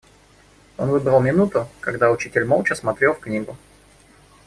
[0.79, 3.55] Он выбрал минуту, когда учитель молча смотрел в книгу.